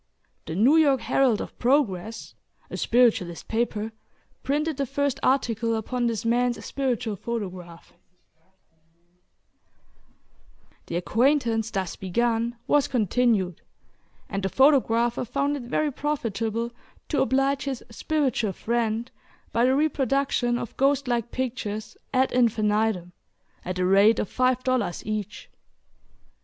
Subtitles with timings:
[0.47, 2.33] The New York Herald of Progress,
[2.71, 3.91] a spiritualist paper,
[4.41, 7.93] printed the first article upon this man's spiritual photograph.
[10.87, 13.61] The acquaintance thus begun was continued,
[14.27, 16.71] and the photographer found it very profitable
[17.09, 19.11] to oblige his spiritual friend,
[19.51, 23.13] by the reproduction of ghost like pictures, ad infinitum,
[23.63, 25.47] at the rate of five dollars each.